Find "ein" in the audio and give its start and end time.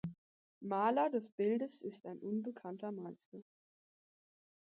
2.07-2.17